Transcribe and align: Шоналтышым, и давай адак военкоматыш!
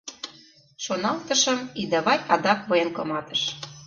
Шоналтышым, 0.83 1.59
и 1.81 1.83
давай 1.93 2.19
адак 2.33 2.59
военкоматыш! 2.69 3.41